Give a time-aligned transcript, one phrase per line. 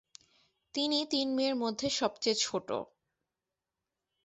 [0.75, 2.67] তিনি তিন মেয়ের মধ্যে সবচেয়ে ছোট।